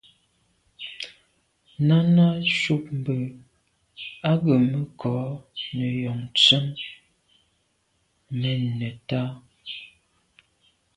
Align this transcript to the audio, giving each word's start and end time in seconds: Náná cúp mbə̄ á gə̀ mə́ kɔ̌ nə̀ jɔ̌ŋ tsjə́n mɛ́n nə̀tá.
Náná 1.87 2.25
cúp 2.59 2.83
mbə̄ 2.99 3.19
á 4.29 4.31
gə̀ 4.43 4.57
mə́ 4.69 4.83
kɔ̌ 4.99 5.17
nə̀ 5.75 5.91
jɔ̌ŋ 5.99 6.19
tsjə́n 6.37 6.65
mɛ́n 8.39 8.61
nə̀tá. 8.79 9.21